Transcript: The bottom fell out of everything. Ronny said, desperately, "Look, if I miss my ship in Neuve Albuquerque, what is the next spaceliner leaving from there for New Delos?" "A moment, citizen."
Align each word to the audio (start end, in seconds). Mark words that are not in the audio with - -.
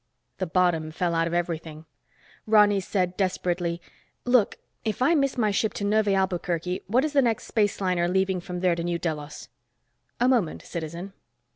The 0.39 0.47
bottom 0.47 0.89
fell 0.89 1.13
out 1.13 1.27
of 1.27 1.33
everything. 1.35 1.85
Ronny 2.47 2.79
said, 2.79 3.15
desperately, 3.17 3.79
"Look, 4.25 4.57
if 4.83 4.99
I 4.99 5.13
miss 5.13 5.37
my 5.37 5.51
ship 5.51 5.79
in 5.79 5.91
Neuve 5.91 6.07
Albuquerque, 6.07 6.81
what 6.87 7.05
is 7.05 7.13
the 7.13 7.21
next 7.21 7.47
spaceliner 7.51 8.07
leaving 8.11 8.39
from 8.41 8.61
there 8.61 8.75
for 8.75 8.81
New 8.81 8.97
Delos?" 8.97 9.47
"A 10.19 10.27
moment, 10.27 10.63
citizen." 10.63 11.13